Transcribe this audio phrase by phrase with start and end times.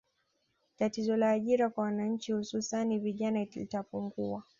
[0.77, 4.43] Tatizo la ajira kwa wananchi hususani vijana litapungua